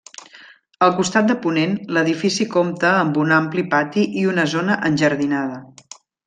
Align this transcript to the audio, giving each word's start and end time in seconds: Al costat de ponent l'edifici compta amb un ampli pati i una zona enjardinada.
Al 0.85 0.93
costat 0.99 1.27
de 1.31 1.35
ponent 1.43 1.75
l'edifici 1.97 2.47
compta 2.55 2.95
amb 3.03 3.21
un 3.25 3.35
ampli 3.41 3.65
pati 3.75 4.07
i 4.23 4.25
una 4.33 4.47
zona 4.55 4.81
enjardinada. 4.91 5.63